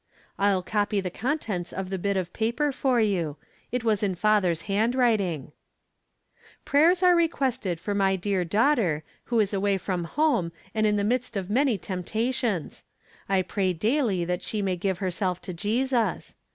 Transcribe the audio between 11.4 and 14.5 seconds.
many temptations. I pray daily that